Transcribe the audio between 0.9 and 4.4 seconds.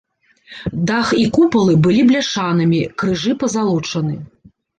Дах і купалы былі бляшанымі, крыжы пазалочаны.